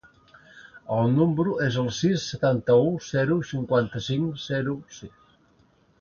El 0.95 1.03
meu 1.09 1.11
número 1.17 1.53
es 1.65 1.77
el 1.83 1.91
sis, 1.99 2.25
setanta-u, 2.33 2.89
zero, 3.11 3.39
cinquanta-cinc, 3.53 4.43
zero, 4.47 4.75
sis. 5.01 5.33